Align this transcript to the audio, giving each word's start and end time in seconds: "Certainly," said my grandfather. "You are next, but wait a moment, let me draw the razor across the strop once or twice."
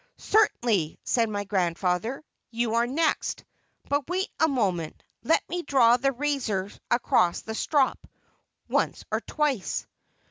"Certainly," 0.17 0.97
said 1.03 1.29
my 1.29 1.43
grandfather. 1.43 2.25
"You 2.49 2.73
are 2.73 2.87
next, 2.87 3.43
but 3.87 4.09
wait 4.09 4.29
a 4.39 4.47
moment, 4.47 5.03
let 5.21 5.47
me 5.47 5.61
draw 5.61 5.95
the 5.97 6.11
razor 6.11 6.71
across 6.89 7.41
the 7.41 7.53
strop 7.53 7.99
once 8.67 9.05
or 9.11 9.21
twice." 9.21 9.85